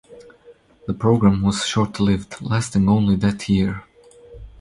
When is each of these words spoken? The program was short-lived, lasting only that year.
The 0.87 0.95
program 0.95 1.43
was 1.43 1.63
short-lived, 1.63 2.41
lasting 2.41 2.89
only 2.89 3.15
that 3.17 3.47
year. 3.47 3.83